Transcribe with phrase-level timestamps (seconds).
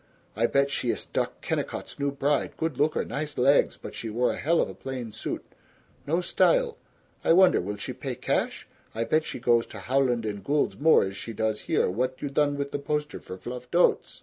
[0.35, 4.31] I bet she iss Doc Kennicott's new bride, good looker, nice legs, but she wore
[4.31, 5.45] a hell of a plain suit,
[6.07, 6.77] no style,
[7.23, 11.03] I wonder will she pay cash, I bet she goes to Howland & Gould's more
[11.03, 14.19] as she does here, what you done with the poster for Fluffed Oats?")